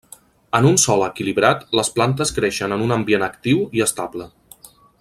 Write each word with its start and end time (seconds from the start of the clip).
En 0.59 0.67
un 0.69 0.77
sòl 0.83 1.03
equilibrat, 1.07 1.61
les 1.79 1.91
plantes 1.97 2.33
creixen 2.39 2.73
en 2.79 2.87
un 2.87 2.95
ambient 2.97 3.27
actiu 3.27 3.61
i 3.81 3.85
estable. 3.87 4.29